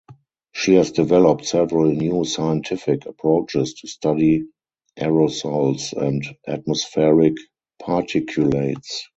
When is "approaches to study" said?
3.05-4.45